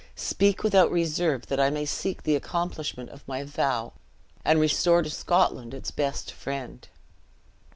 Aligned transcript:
Speak 0.15 0.63
without 0.63 0.89
reserve, 0.91 1.45
that 1.45 1.59
I 1.59 1.69
may 1.69 1.85
seek 1.85 2.23
the 2.23 2.35
accomplishment 2.35 3.11
of 3.11 3.27
my 3.27 3.43
vow, 3.43 3.93
and 4.43 4.59
restore 4.59 5.03
to 5.03 5.11
Scotland 5.11 5.75
its 5.75 5.91
best 5.91 6.31
friend!" 6.31 6.87